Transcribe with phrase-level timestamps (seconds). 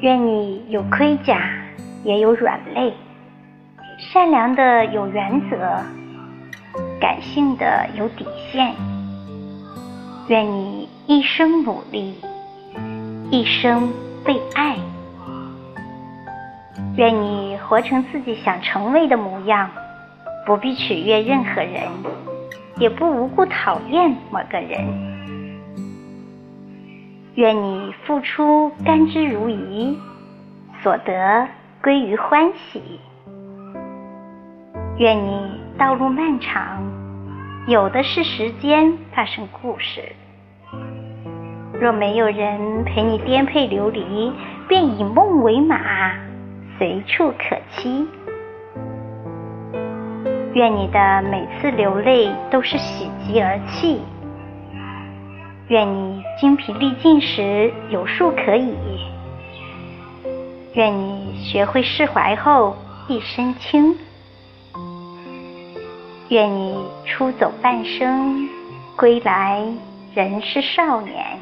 [0.00, 1.50] 愿你有盔甲，
[2.04, 2.92] 也有软肋；
[3.98, 5.56] 善良的有原则，
[7.00, 8.74] 感性的有底线。
[10.28, 12.14] 愿你一生努力，
[13.30, 13.92] 一生
[14.24, 14.76] 被爱。
[16.96, 19.68] 愿你活成自己想成为的模样，
[20.46, 21.82] 不必取悦任何人，
[22.78, 25.09] 也不无故讨厌某个人。
[27.36, 29.96] 愿你付出甘之如饴，
[30.82, 31.46] 所得
[31.82, 33.00] 归于欢喜。
[34.98, 36.82] 愿你道路漫长，
[37.66, 40.02] 有的是时间发生故事。
[41.80, 44.32] 若没有人陪你颠沛流离，
[44.68, 46.12] 便以梦为马。
[46.78, 48.06] 随处可栖。
[50.54, 54.00] 愿你的每次流泪都是喜极而泣。
[55.70, 58.74] 愿你精疲力尽时有树可倚。
[60.74, 63.96] 愿你学会释怀后一身轻。
[66.28, 68.48] 愿你出走半生，
[68.96, 69.64] 归来
[70.12, 71.38] 仍是少年。